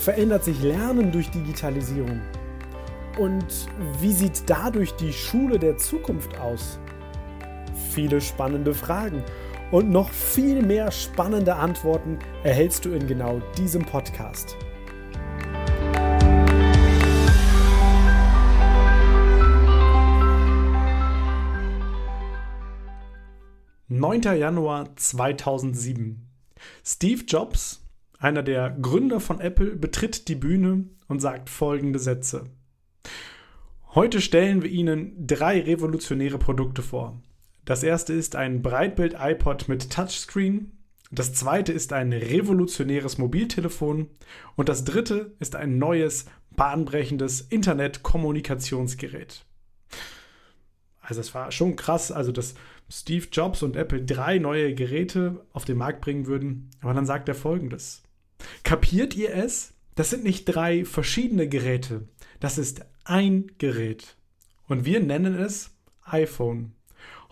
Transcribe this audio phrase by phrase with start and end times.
[0.00, 2.22] verändert sich Lernen durch Digitalisierung?
[3.18, 3.68] Und
[4.00, 6.78] wie sieht dadurch die Schule der Zukunft aus?
[7.90, 9.22] Viele spannende Fragen
[9.70, 14.56] und noch viel mehr spannende Antworten erhältst du in genau diesem Podcast.
[23.88, 24.22] 9.
[24.22, 26.26] Januar 2007.
[26.84, 27.82] Steve Jobs,
[28.20, 32.44] einer der Gründer von Apple, betritt die Bühne und sagt folgende Sätze.
[33.94, 37.20] Heute stellen wir Ihnen drei revolutionäre Produkte vor.
[37.64, 40.72] Das erste ist ein Breitbild-iPod mit Touchscreen.
[41.10, 44.08] Das zweite ist ein revolutionäres Mobiltelefon.
[44.54, 49.44] Und das dritte ist ein neues, bahnbrechendes Internet-Kommunikationsgerät.
[51.00, 52.54] Also es war schon krass, also dass
[52.88, 56.70] Steve Jobs und Apple drei neue Geräte auf den Markt bringen würden.
[56.80, 58.02] Aber dann sagt er folgendes.
[58.62, 59.72] Kapiert ihr es?
[59.94, 62.08] Das sind nicht drei verschiedene Geräte.
[62.38, 64.16] Das ist ein Gerät.
[64.66, 65.70] Und wir nennen es
[66.04, 66.72] iPhone.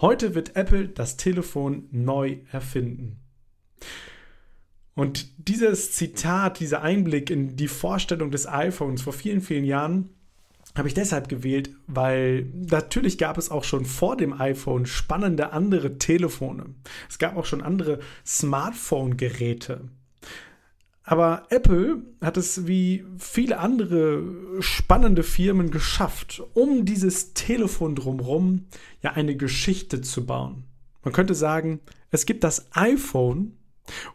[0.00, 3.20] Heute wird Apple das Telefon neu erfinden.
[4.94, 10.10] Und dieses Zitat, dieser Einblick in die Vorstellung des iPhones vor vielen, vielen Jahren
[10.76, 15.98] habe ich deshalb gewählt, weil natürlich gab es auch schon vor dem iPhone spannende andere
[15.98, 16.74] Telefone.
[17.08, 19.88] Es gab auch schon andere Smartphone-Geräte.
[21.10, 24.22] Aber Apple hat es wie viele andere
[24.60, 28.66] spannende Firmen geschafft, um dieses Telefon drumherum
[29.02, 30.64] ja eine Geschichte zu bauen.
[31.02, 31.80] Man könnte sagen,
[32.10, 33.56] es gibt das iPhone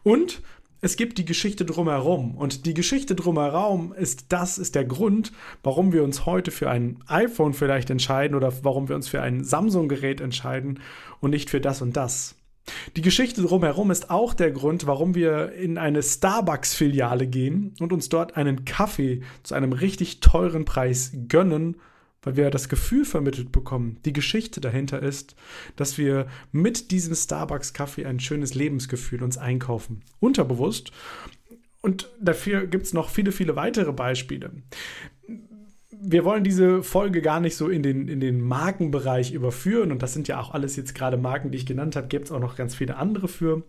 [0.04, 0.44] und
[0.82, 2.38] es gibt die Geschichte drumherum.
[2.38, 5.32] Und die Geschichte drumherum ist das, ist der Grund,
[5.64, 9.44] warum wir uns heute für ein iPhone vielleicht entscheiden oder warum wir uns für ein
[9.44, 10.80] Samsung-Gerät entscheiden
[11.22, 12.36] und nicht für das und das.
[12.96, 18.10] Die Geschichte drumherum ist auch der Grund, warum wir in eine Starbucks-Filiale gehen und uns
[18.10, 21.78] dort einen Kaffee zu einem richtig teuren Preis gönnen
[22.24, 25.36] weil wir das Gefühl vermittelt bekommen, die Geschichte dahinter ist,
[25.76, 30.02] dass wir mit diesem Starbucks-Kaffee ein schönes Lebensgefühl uns einkaufen.
[30.20, 30.92] Unterbewusst.
[31.82, 34.52] Und dafür gibt es noch viele, viele weitere Beispiele.
[36.06, 39.92] Wir wollen diese Folge gar nicht so in den, in den Markenbereich überführen.
[39.92, 42.08] Und das sind ja auch alles jetzt gerade Marken, die ich genannt habe.
[42.08, 43.64] Gibt es auch noch ganz viele andere für.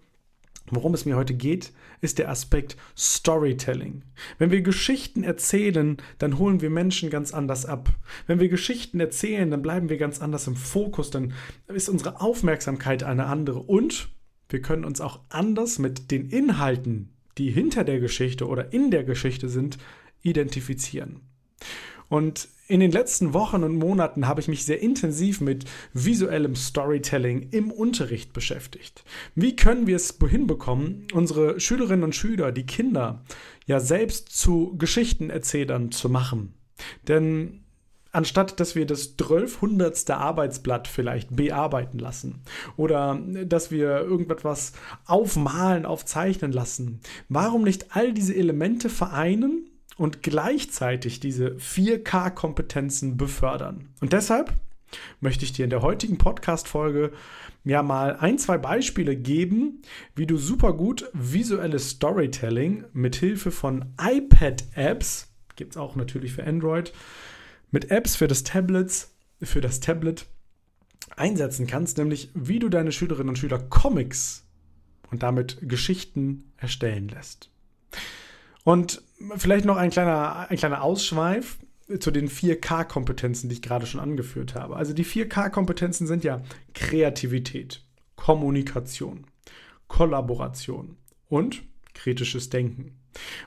[0.70, 4.02] Worum es mir heute geht, ist der Aspekt Storytelling.
[4.38, 7.90] Wenn wir Geschichten erzählen, dann holen wir Menschen ganz anders ab.
[8.26, 11.34] Wenn wir Geschichten erzählen, dann bleiben wir ganz anders im Fokus, dann
[11.68, 14.08] ist unsere Aufmerksamkeit eine andere und
[14.48, 19.04] wir können uns auch anders mit den Inhalten, die hinter der Geschichte oder in der
[19.04, 19.76] Geschichte sind,
[20.22, 21.20] identifizieren.
[22.14, 25.64] Und in den letzten Wochen und Monaten habe ich mich sehr intensiv mit
[25.94, 29.02] visuellem Storytelling im Unterricht beschäftigt.
[29.34, 33.24] Wie können wir es hinbekommen, unsere Schülerinnen und Schüler, die Kinder,
[33.66, 36.54] ja selbst zu Geschichtenerzählern zu machen?
[37.08, 37.64] Denn
[38.12, 40.08] anstatt dass wir das 1200.
[40.10, 42.44] Arbeitsblatt vielleicht bearbeiten lassen
[42.76, 44.72] oder dass wir irgendetwas
[45.04, 53.88] aufmalen, aufzeichnen lassen, warum nicht all diese Elemente vereinen und gleichzeitig diese 4K-Kompetenzen befördern.
[54.00, 54.52] Und deshalb
[55.20, 57.12] möchte ich dir in der heutigen Podcast-Folge
[57.64, 59.82] ja mal ein, zwei Beispiele geben,
[60.14, 66.44] wie du super gut visuelles Storytelling mit Hilfe von iPad-Apps, gibt es auch natürlich für
[66.44, 66.92] Android,
[67.70, 70.26] mit Apps für das Tablets, für das Tablet
[71.16, 74.44] einsetzen kannst, nämlich wie du deine Schülerinnen und Schüler Comics
[75.10, 77.50] und damit Geschichten erstellen lässt.
[78.64, 79.02] Und
[79.36, 81.58] vielleicht noch ein kleiner, ein kleiner Ausschweif
[82.00, 84.76] zu den 4K-Kompetenzen, die ich gerade schon angeführt habe.
[84.76, 87.82] Also die 4K-Kompetenzen sind ja Kreativität,
[88.16, 89.26] Kommunikation,
[89.86, 90.96] Kollaboration
[91.28, 91.62] und
[91.92, 92.98] kritisches Denken.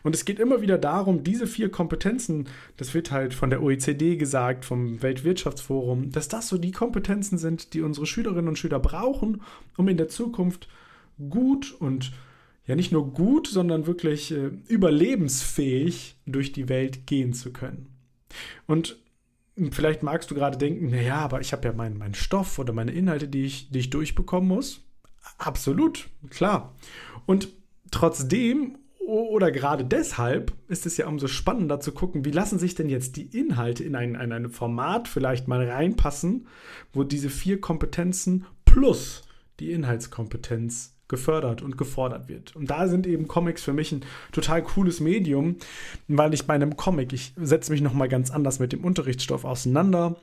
[0.04, 2.48] Und es geht immer wieder darum, diese vier Kompetenzen,
[2.78, 7.74] das wird halt von der OECD gesagt, vom Weltwirtschaftsforum, dass das so die Kompetenzen sind,
[7.74, 9.42] die unsere Schülerinnen und Schüler brauchen,
[9.76, 10.70] um in der Zukunft
[11.30, 12.14] gut und
[12.68, 17.88] ja nicht nur gut, sondern wirklich äh, überlebensfähig durch die Welt gehen zu können.
[18.68, 18.98] Und
[19.72, 22.92] vielleicht magst du gerade denken, naja, aber ich habe ja meinen mein Stoff oder meine
[22.92, 24.82] Inhalte, die ich, die ich durchbekommen muss.
[25.38, 26.76] Absolut, klar.
[27.26, 27.50] Und
[27.90, 28.78] trotzdem
[29.08, 33.16] oder gerade deshalb ist es ja umso spannender zu gucken, wie lassen sich denn jetzt
[33.16, 36.48] die Inhalte in ein, in ein Format vielleicht mal reinpassen,
[36.92, 39.22] wo diese vier Kompetenzen plus
[39.62, 42.56] die Inhaltskompetenz gefördert und gefordert wird.
[42.56, 44.02] Und da sind eben Comics für mich ein
[44.32, 45.58] total cooles Medium,
[46.08, 50.18] weil ich bei einem Comic, ich setze mich nochmal ganz anders mit dem Unterrichtsstoff auseinander.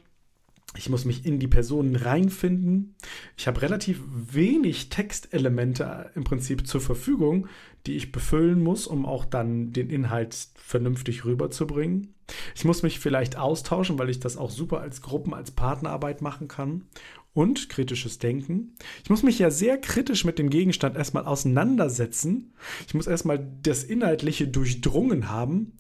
[0.77, 2.97] Ich muss mich in die Personen reinfinden.
[3.37, 7.47] Ich habe relativ wenig Textelemente im Prinzip zur Verfügung,
[7.87, 12.15] die ich befüllen muss, um auch dann den Inhalt vernünftig rüberzubringen.
[12.57, 16.49] Ich muss mich vielleicht austauschen, weil ich das auch super als Gruppen, als Partnerarbeit machen
[16.49, 16.87] kann
[17.35, 18.75] und kritisches Denken.
[19.03, 22.55] Ich muss mich ja sehr kritisch mit dem Gegenstand erstmal auseinandersetzen.
[22.87, 25.77] Ich muss erstmal das Inhaltliche durchdrungen haben,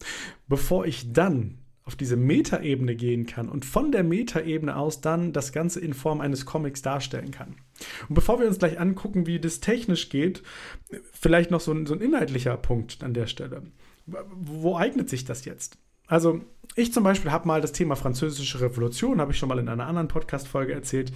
[0.48, 5.52] bevor ich dann auf diese Metaebene gehen kann und von der Metaebene aus dann das
[5.52, 7.56] Ganze in Form eines Comics darstellen kann.
[8.08, 10.42] Und bevor wir uns gleich angucken, wie das technisch geht,
[11.12, 13.62] vielleicht noch so ein, so ein inhaltlicher Punkt an der Stelle.
[14.06, 15.78] Wo eignet sich das jetzt?
[16.06, 16.40] Also
[16.76, 19.86] ich zum Beispiel habe mal das Thema französische Revolution, habe ich schon mal in einer
[19.86, 21.12] anderen Podcast-Folge erzählt,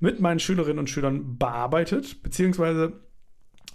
[0.00, 2.92] mit meinen Schülerinnen und Schülern bearbeitet, beziehungsweise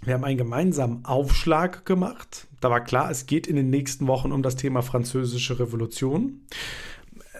[0.02, 2.46] wir haben einen gemeinsamen Aufschlag gemacht.
[2.60, 6.42] Da war klar, es geht in den nächsten Wochen um das Thema französische Revolution.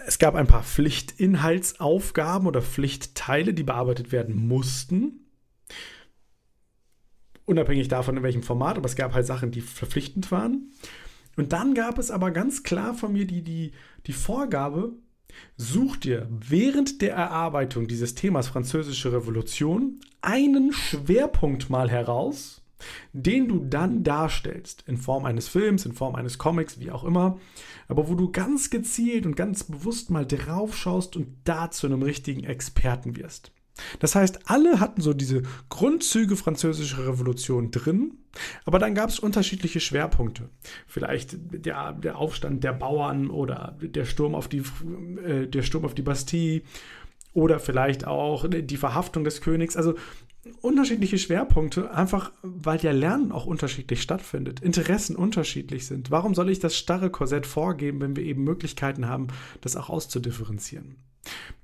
[0.07, 5.25] Es gab ein paar Pflichtinhaltsaufgaben oder Pflichtteile, die bearbeitet werden mussten.
[7.45, 10.71] Unabhängig davon, in welchem Format, aber es gab halt Sachen, die verpflichtend waren.
[11.35, 13.71] Und dann gab es aber ganz klar von mir die, die,
[14.07, 14.93] die Vorgabe,
[15.57, 22.61] such dir während der Erarbeitung dieses Themas Französische Revolution einen Schwerpunkt mal heraus,
[23.13, 27.39] den du dann darstellst, in Form eines Films, in Form eines Comics, wie auch immer,
[27.87, 32.01] aber wo du ganz gezielt und ganz bewusst mal drauf schaust und da zu einem
[32.01, 33.51] richtigen Experten wirst.
[33.99, 38.19] Das heißt, alle hatten so diese Grundzüge französischer Revolution drin,
[38.65, 40.49] aber dann gab es unterschiedliche Schwerpunkte.
[40.87, 44.63] Vielleicht der, der Aufstand der Bauern oder der Sturm auf die,
[45.25, 46.61] äh, der Sturm auf die Bastille
[47.33, 49.75] oder vielleicht auch die Verhaftung des Königs.
[49.75, 49.95] Also
[50.61, 56.11] unterschiedliche Schwerpunkte, einfach weil ja Lernen auch unterschiedlich stattfindet, Interessen unterschiedlich sind.
[56.11, 59.27] Warum soll ich das starre Korsett vorgeben, wenn wir eben Möglichkeiten haben,
[59.61, 60.97] das auch auszudifferenzieren?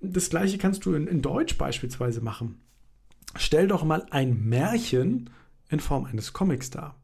[0.01, 2.59] Das gleiche kannst du in, in Deutsch beispielsweise machen.
[3.35, 5.29] Stell doch mal ein Märchen
[5.71, 6.95] in Form eines Comics dar.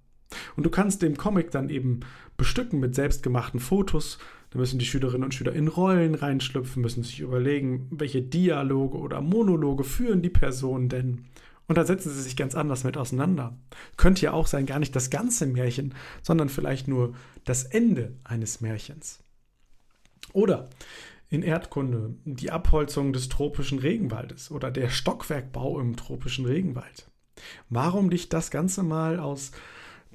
[0.55, 2.01] Und du kannst den Comic dann eben
[2.35, 4.19] bestücken mit selbstgemachten Fotos.
[4.49, 9.21] Da müssen die Schülerinnen und Schüler in Rollen reinschlüpfen, müssen sich überlegen, welche Dialoge oder
[9.21, 11.25] Monologe führen die Personen denn.
[11.67, 13.57] Und da setzen sie sich ganz anders mit auseinander.
[13.97, 17.13] Könnte ja auch sein, gar nicht das ganze Märchen, sondern vielleicht nur
[17.43, 19.19] das Ende eines Märchens.
[20.31, 20.69] Oder
[21.29, 27.09] in Erdkunde die Abholzung des tropischen Regenwaldes oder der Stockwerkbau im tropischen Regenwald.
[27.69, 29.51] Warum nicht das Ganze mal aus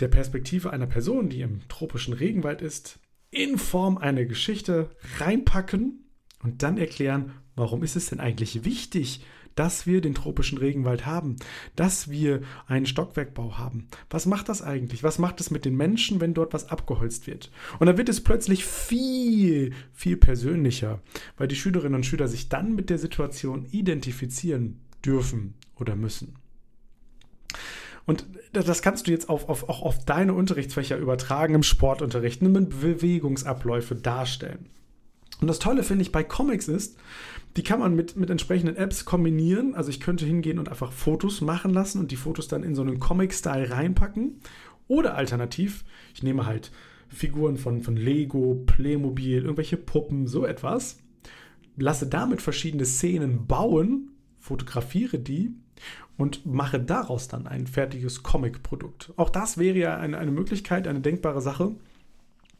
[0.01, 2.99] der Perspektive einer Person, die im tropischen Regenwald ist,
[3.31, 6.05] in Form einer Geschichte reinpacken
[6.43, 9.25] und dann erklären, warum ist es denn eigentlich wichtig,
[9.55, 11.37] dass wir den tropischen Regenwald haben,
[11.77, 13.89] dass wir einen Stockwerkbau haben.
[14.11, 15.03] Was macht das eigentlich?
[15.03, 17.51] Was macht es mit den Menschen, wenn dort was abgeholzt wird?
[17.79, 21.03] Und dann wird es plötzlich viel, viel persönlicher,
[21.37, 26.37] weil die Schülerinnen und Schüler sich dann mit der Situation identifizieren dürfen oder müssen.
[28.05, 32.81] Und das kannst du jetzt auf, auf, auch auf deine Unterrichtsfächer übertragen, im Sportunterricht, mit
[32.81, 34.67] Bewegungsabläufe darstellen.
[35.41, 36.97] Und das Tolle finde ich bei Comics ist,
[37.57, 39.75] die kann man mit, mit entsprechenden Apps kombinieren.
[39.75, 42.83] Also ich könnte hingehen und einfach Fotos machen lassen und die Fotos dann in so
[42.83, 44.41] einen Comic-Style reinpacken.
[44.89, 46.71] Oder alternativ, ich nehme halt
[47.09, 50.99] Figuren von, von Lego, Playmobil, irgendwelche Puppen, so etwas.
[51.77, 55.55] Lasse damit verschiedene Szenen bauen, fotografiere die
[56.17, 59.13] und mache daraus dann ein fertiges Comic-Produkt.
[59.17, 61.73] Auch das wäre ja eine, eine Möglichkeit, eine denkbare Sache.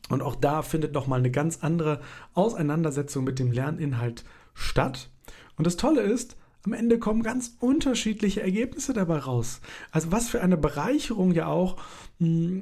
[0.09, 2.01] Und auch da findet nochmal eine ganz andere
[2.35, 4.25] Auseinandersetzung mit dem Lerninhalt
[4.55, 5.09] statt.
[5.57, 9.61] Und das Tolle ist, am Ende kommen ganz unterschiedliche Ergebnisse dabei raus.
[9.91, 11.77] Also was für eine Bereicherung ja auch.
[12.21, 12.61] Mm,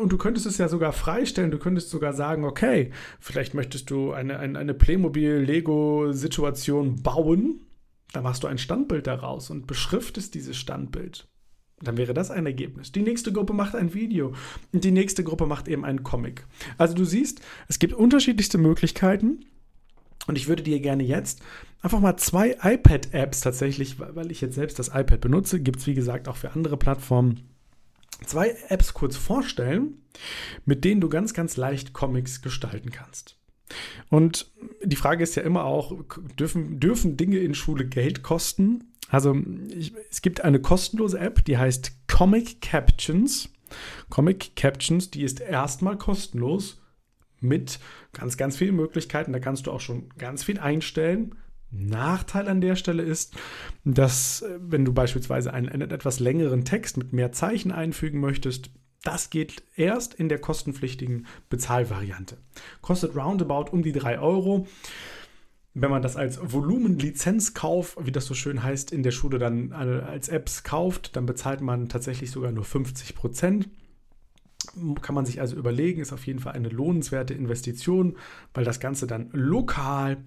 [0.00, 1.50] und du könntest es ja sogar freistellen.
[1.50, 7.62] Du könntest sogar sagen, okay, vielleicht möchtest du eine, eine, eine Playmobil-Lego-Situation bauen.
[8.12, 11.28] Da machst du ein Standbild daraus und beschriftest dieses Standbild.
[11.82, 12.92] Dann wäre das ein Ergebnis.
[12.92, 14.34] Die nächste Gruppe macht ein Video
[14.72, 16.46] und die nächste Gruppe macht eben einen Comic.
[16.76, 19.46] Also du siehst, es gibt unterschiedlichste Möglichkeiten
[20.26, 21.40] und ich würde dir gerne jetzt
[21.80, 25.94] einfach mal zwei iPad-Apps tatsächlich, weil ich jetzt selbst das iPad benutze, gibt es wie
[25.94, 27.48] gesagt auch für andere Plattformen,
[28.26, 30.02] zwei Apps kurz vorstellen,
[30.66, 33.39] mit denen du ganz, ganz leicht Comics gestalten kannst.
[34.08, 34.50] Und
[34.82, 35.96] die Frage ist ja immer auch,
[36.38, 38.84] dürfen, dürfen Dinge in Schule Geld kosten?
[39.08, 39.36] Also
[39.68, 43.50] ich, es gibt eine kostenlose App, die heißt Comic Captions.
[44.08, 46.80] Comic Captions, die ist erstmal kostenlos
[47.40, 47.80] mit
[48.12, 49.32] ganz, ganz vielen Möglichkeiten.
[49.32, 51.34] Da kannst du auch schon ganz viel einstellen.
[51.70, 53.36] Nachteil an der Stelle ist,
[53.84, 58.70] dass äh, wenn du beispielsweise einen, einen etwas längeren Text mit mehr Zeichen einfügen möchtest,
[59.02, 62.36] das geht erst in der kostenpflichtigen Bezahlvariante.
[62.82, 64.66] Kostet roundabout um die 3 Euro.
[65.72, 69.74] Wenn man das als Volumenlizenzkauf, wie das so schön heißt, in der Schule dann äh,
[69.74, 73.68] als Apps kauft, dann bezahlt man tatsächlich sogar nur 50 Prozent.
[75.00, 78.16] Kann man sich also überlegen, ist auf jeden Fall eine lohnenswerte Investition,
[78.52, 80.18] weil das Ganze dann lokal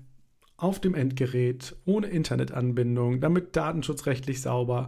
[0.58, 4.88] auf dem Endgerät ohne Internetanbindung, damit datenschutzrechtlich sauber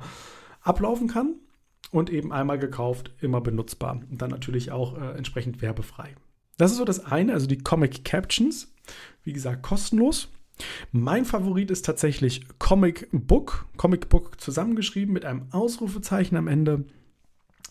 [0.61, 1.35] ablaufen kann
[1.91, 6.15] und eben einmal gekauft, immer benutzbar und dann natürlich auch äh, entsprechend werbefrei.
[6.57, 8.73] Das ist so das eine, also die Comic Captions,
[9.23, 10.29] wie gesagt, kostenlos.
[10.91, 16.85] Mein Favorit ist tatsächlich Comic Book, Comic Book zusammengeschrieben mit einem Ausrufezeichen am Ende.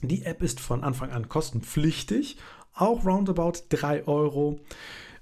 [0.03, 2.37] Die App ist von Anfang an kostenpflichtig,
[2.75, 4.61] auch roundabout 3 Euro.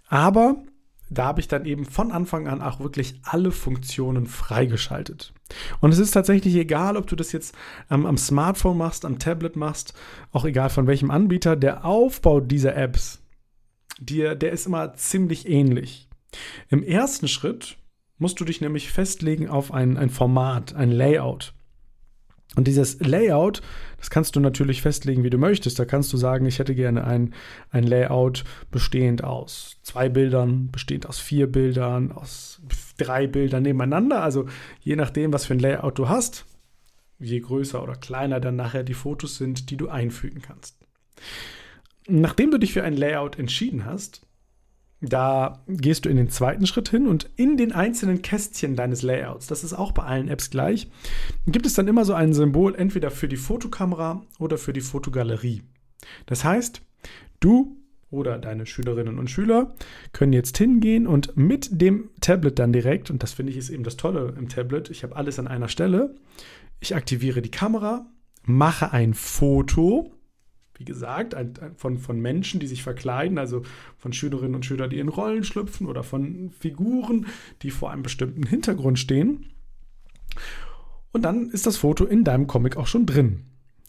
[0.08, 0.64] Aber
[1.12, 5.32] da habe ich dann eben von Anfang an auch wirklich alle Funktionen freigeschaltet.
[5.80, 7.54] Und es ist tatsächlich egal, ob du das jetzt
[7.90, 9.94] ähm, am Smartphone machst, am Tablet machst,
[10.32, 13.22] auch egal von welchem Anbieter, der Aufbau dieser Apps,
[14.00, 16.08] dir, der ist immer ziemlich ähnlich.
[16.68, 17.76] Im ersten Schritt
[18.18, 21.54] musst du dich nämlich festlegen auf ein, ein Format, ein Layout.
[22.54, 23.62] Und dieses Layout,
[23.98, 25.78] das kannst du natürlich festlegen, wie du möchtest.
[25.78, 27.32] Da kannst du sagen, ich hätte gerne ein,
[27.70, 32.60] ein Layout bestehend aus zwei Bildern, bestehend aus vier Bildern, aus
[32.98, 34.22] drei Bildern nebeneinander.
[34.22, 34.46] Also
[34.80, 36.44] je nachdem, was für ein Layout du hast,
[37.18, 40.76] je größer oder kleiner dann nachher die Fotos sind, die du einfügen kannst.
[42.08, 44.26] Nachdem du dich für ein Layout entschieden hast,
[45.02, 49.48] da gehst du in den zweiten Schritt hin und in den einzelnen Kästchen deines Layouts,
[49.48, 50.88] das ist auch bei allen Apps gleich,
[51.46, 55.62] gibt es dann immer so ein Symbol entweder für die Fotokamera oder für die Fotogalerie.
[56.26, 56.82] Das heißt,
[57.40, 57.76] du
[58.10, 59.74] oder deine Schülerinnen und Schüler
[60.12, 63.84] können jetzt hingehen und mit dem Tablet dann direkt, und das finde ich ist eben
[63.84, 66.14] das Tolle im Tablet, ich habe alles an einer Stelle,
[66.78, 68.06] ich aktiviere die Kamera,
[68.44, 70.12] mache ein Foto
[70.82, 73.62] wie gesagt, ein, ein, von, von Menschen, die sich verkleiden, also
[73.96, 77.26] von Schülerinnen und Schülern, die in Rollen schlüpfen oder von Figuren,
[77.62, 79.46] die vor einem bestimmten Hintergrund stehen.
[81.12, 83.44] Und dann ist das Foto in deinem Comic auch schon drin.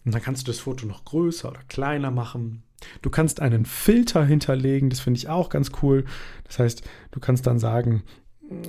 [0.06, 2.62] Und dann kannst du das Foto noch größer oder kleiner machen.
[3.02, 6.06] Du kannst einen Filter hinterlegen, das finde ich auch ganz cool.
[6.44, 8.04] Das heißt, du kannst dann sagen,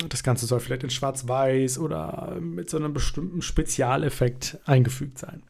[0.09, 5.43] das Ganze soll vielleicht in Schwarz-Weiß oder mit so einem bestimmten Spezialeffekt eingefügt sein.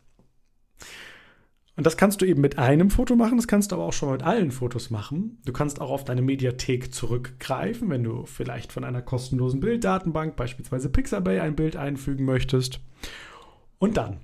[1.78, 4.12] Und das kannst du eben mit einem Foto machen, das kannst du aber auch schon
[4.12, 5.40] mit allen Fotos machen.
[5.46, 10.90] Du kannst auch auf deine Mediathek zurückgreifen, wenn du vielleicht von einer kostenlosen Bilddatenbank, beispielsweise
[10.90, 12.80] Pixabay, ein Bild einfügen möchtest.
[13.78, 14.22] Und dann,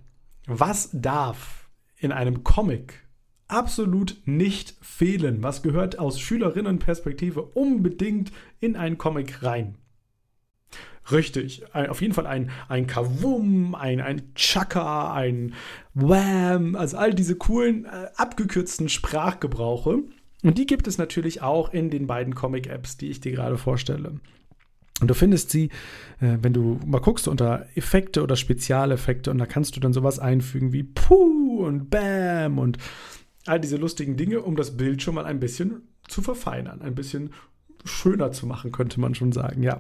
[0.48, 3.06] was darf in einem Comic
[3.50, 5.44] absolut nicht fehlen?
[5.44, 8.32] Was gehört aus Schülerinnenperspektive unbedingt
[8.62, 9.78] in einen Comic rein?
[11.10, 15.54] Richtig, auf jeden Fall ein, ein Kavum, ein, ein Chaka, ein
[15.94, 20.04] Wham, also all diese coolen, äh, abgekürzten Sprachgebrauche.
[20.44, 24.20] Und die gibt es natürlich auch in den beiden Comic-Apps, die ich dir gerade vorstelle.
[25.02, 25.66] Und du findest sie,
[26.20, 30.20] äh, wenn du mal guckst unter Effekte oder Spezialeffekte und da kannst du dann sowas
[30.20, 32.78] einfügen wie Puh und Bam und
[33.48, 37.32] all diese lustigen Dinge, um das Bild schon mal ein bisschen zu verfeinern, ein bisschen
[37.84, 39.80] schöner zu machen, könnte man schon sagen, ja.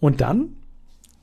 [0.00, 0.56] Und dann,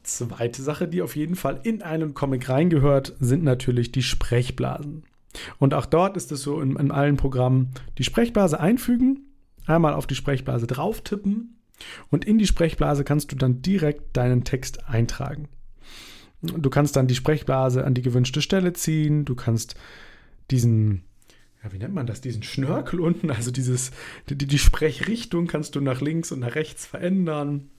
[0.04, 5.04] zweite Sache, die auf jeden Fall in einen Comic reingehört, sind natürlich die Sprechblasen.
[5.60, 9.22] Und auch dort ist es so in, in allen Programmen, die Sprechblase einfügen,
[9.66, 11.60] einmal auf die Sprechblase drauf tippen
[12.10, 15.50] und in die Sprechblase kannst du dann direkt deinen Text eintragen.
[16.42, 19.76] Du kannst dann die Sprechblase an die gewünschte Stelle ziehen, du kannst
[20.52, 21.04] diesen
[21.64, 23.92] ja, wie nennt man das, diesen Schnörkel unten, also dieses,
[24.30, 27.70] die, die Sprechrichtung kannst du nach links und nach rechts verändern.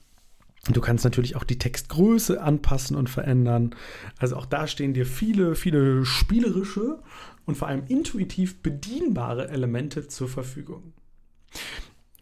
[0.71, 3.75] Du kannst natürlich auch die Textgröße anpassen und verändern.
[4.17, 6.99] Also auch da stehen dir viele, viele spielerische
[7.45, 10.93] und vor allem intuitiv bedienbare Elemente zur Verfügung.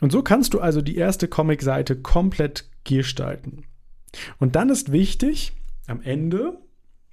[0.02, 3.64] Und so kannst du also die erste Comic-Seite komplett gestalten.
[4.40, 5.54] Und dann ist wichtig,
[5.88, 6.58] am Ende,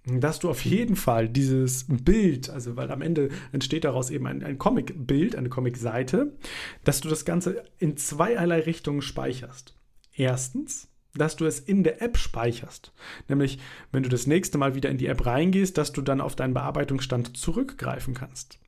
[0.04, 4.42] dass du auf jeden Fall dieses Bild, also weil am Ende entsteht daraus eben ein,
[4.42, 6.36] ein Comic-Bild, eine Comic-Seite,
[6.82, 9.76] dass du das Ganze in zweierlei Richtungen speicherst.
[10.12, 12.92] Erstens, dass du es in der App speicherst.
[13.28, 13.58] Nämlich,
[13.92, 16.54] wenn du das nächste Mal wieder in die App reingehst, dass du dann auf deinen
[16.54, 18.58] Bearbeitungsstand zurückgreifen kannst.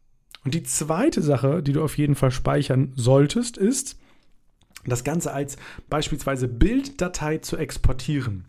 [0.45, 3.99] Und die zweite Sache, die du auf jeden Fall speichern solltest, ist,
[4.85, 5.57] das Ganze als
[5.89, 8.47] beispielsweise Bilddatei zu exportieren.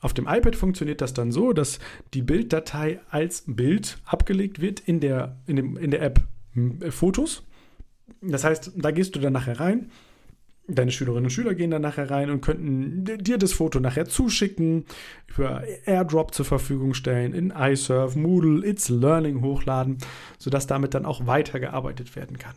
[0.00, 1.80] Auf dem iPad funktioniert das dann so, dass
[2.14, 6.20] die Bilddatei als Bild abgelegt wird in der, in dem, in der App
[6.52, 7.42] hm, Fotos.
[8.22, 9.90] Das heißt, da gehst du dann nachher rein.
[10.70, 14.84] Deine Schülerinnen und Schüler gehen dann nachher rein und könnten dir das Foto nachher zuschicken,
[15.26, 19.96] über AirDrop zur Verfügung stellen, in iSurf, Moodle, It's Learning hochladen,
[20.38, 22.54] sodass damit dann auch weitergearbeitet werden kann.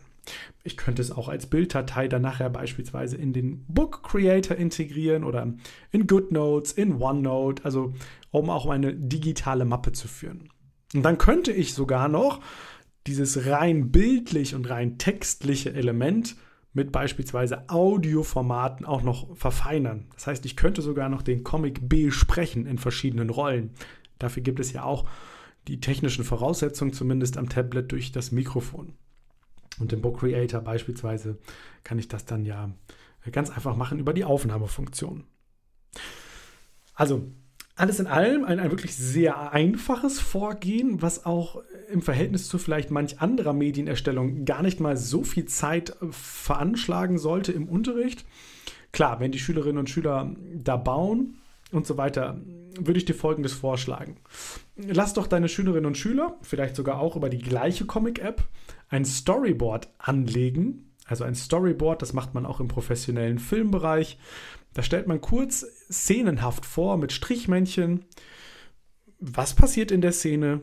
[0.62, 5.54] Ich könnte es auch als Bilddatei dann nachher beispielsweise in den Book Creator integrieren oder
[5.90, 7.94] in GoodNotes, in OneNote, also
[8.30, 10.50] um auch eine digitale Mappe zu führen.
[10.94, 12.40] Und dann könnte ich sogar noch
[13.06, 16.36] dieses rein bildlich und rein textliche Element
[16.74, 20.06] mit beispielsweise Audioformaten auch noch verfeinern.
[20.14, 23.74] Das heißt, ich könnte sogar noch den Comic B sprechen in verschiedenen Rollen.
[24.18, 25.04] Dafür gibt es ja auch
[25.68, 28.94] die technischen Voraussetzungen, zumindest am Tablet durch das Mikrofon.
[29.78, 31.38] Und im Book Creator beispielsweise
[31.84, 32.70] kann ich das dann ja
[33.30, 35.24] ganz einfach machen über die Aufnahmefunktion.
[36.94, 37.26] Also
[37.74, 42.90] alles in allem ein, ein wirklich sehr einfaches Vorgehen, was auch im Verhältnis zu vielleicht
[42.90, 48.24] manch anderer Medienerstellung gar nicht mal so viel Zeit veranschlagen sollte im Unterricht.
[48.92, 51.38] Klar, wenn die Schülerinnen und Schüler da bauen
[51.70, 52.40] und so weiter,
[52.78, 54.16] würde ich dir folgendes vorschlagen.
[54.76, 58.44] Lass doch deine Schülerinnen und Schüler, vielleicht sogar auch über die gleiche Comic-App,
[58.88, 60.92] ein Storyboard anlegen.
[61.06, 64.18] Also ein Storyboard, das macht man auch im professionellen Filmbereich.
[64.74, 68.04] Da stellt man kurz szenenhaft vor mit Strichmännchen.
[69.18, 70.62] Was passiert in der Szene?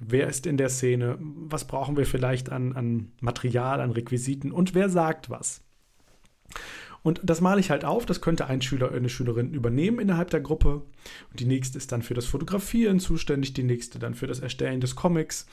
[0.00, 1.18] Wer ist in der Szene?
[1.20, 4.50] Was brauchen wir vielleicht an, an Material, an Requisiten?
[4.50, 5.62] Und wer sagt was?
[7.02, 8.06] Und das male ich halt auf.
[8.06, 10.82] Das könnte ein Schüler oder eine Schülerin übernehmen innerhalb der Gruppe.
[11.30, 14.80] Und die nächste ist dann für das Fotografieren zuständig, die nächste dann für das Erstellen
[14.80, 15.46] des Comics.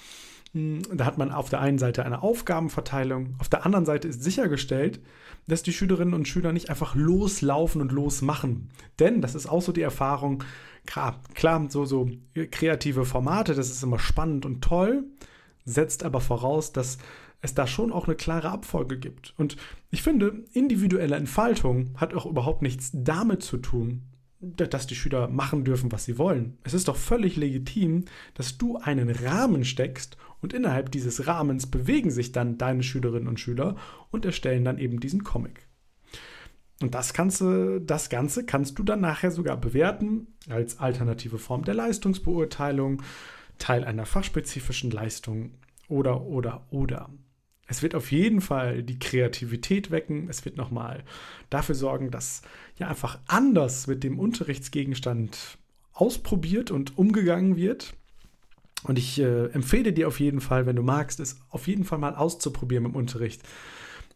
[0.53, 4.23] Hm, da hat man auf der einen Seite eine Aufgabenverteilung, auf der anderen Seite ist
[4.23, 4.99] sichergestellt,
[5.47, 8.69] dass die Schülerinnen und Schüler nicht einfach loslaufen und losmachen.
[8.99, 10.43] Denn das ist auch so die Erfahrung,
[10.85, 12.09] klar, klar so, so
[12.51, 15.05] kreative Formate, das ist immer spannend und toll,
[15.65, 16.97] setzt aber voraus, dass
[17.41, 19.33] es da schon auch eine klare Abfolge gibt.
[19.37, 19.57] Und
[19.91, 24.01] ich finde, individuelle Entfaltung hat auch überhaupt nichts damit zu tun,
[24.39, 26.57] dass die Schüler machen dürfen, was sie wollen.
[26.63, 32.11] Es ist doch völlig legitim, dass du einen Rahmen steckst und innerhalb dieses Rahmens bewegen
[32.11, 33.75] sich dann deine Schülerinnen und Schüler
[34.11, 35.67] und erstellen dann eben diesen Comic.
[36.81, 41.73] Und das, kannst das Ganze kannst du dann nachher sogar bewerten als alternative Form der
[41.73, 43.01] Leistungsbeurteilung,
[43.57, 45.51] Teil einer fachspezifischen Leistung
[45.87, 47.09] oder, oder, oder.
[47.67, 50.27] Es wird auf jeden Fall die Kreativität wecken.
[50.29, 51.03] Es wird nochmal
[51.49, 52.41] dafür sorgen, dass
[52.77, 55.57] ja einfach anders mit dem Unterrichtsgegenstand
[55.93, 57.93] ausprobiert und umgegangen wird.
[58.83, 61.99] Und ich äh, empfehle dir auf jeden Fall, wenn du magst, es auf jeden Fall
[61.99, 63.41] mal auszuprobieren im Unterricht.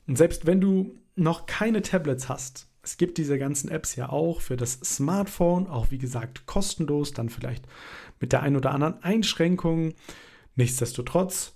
[0.08, 4.42] Und selbst wenn du noch keine Tablets hast, es gibt diese ganzen Apps ja auch
[4.42, 7.68] für das Smartphone, auch wie gesagt kostenlos, dann vielleicht
[8.20, 9.94] mit der ein oder anderen Einschränkung.
[10.56, 11.54] Nichtsdestotrotz,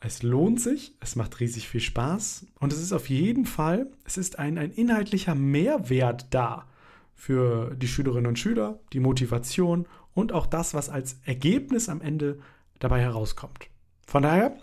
[0.00, 4.16] es lohnt sich, es macht riesig viel Spaß und es ist auf jeden Fall, es
[4.16, 6.68] ist ein, ein inhaltlicher Mehrwert da
[7.14, 12.38] für die Schülerinnen und Schüler, die Motivation und auch das, was als Ergebnis am Ende
[12.78, 13.66] dabei herauskommt.
[14.06, 14.56] Von daher,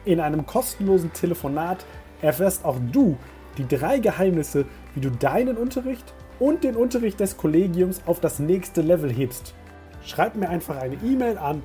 [0.04, 1.84] In einem kostenlosen Telefonat
[2.22, 3.18] erfährst auch du
[3.56, 4.64] die drei Geheimnisse,
[4.94, 9.54] wie du deinen Unterricht und den Unterricht des Kollegiums auf das nächste Level hebst.
[10.04, 11.64] Schreib mir einfach eine E-Mail an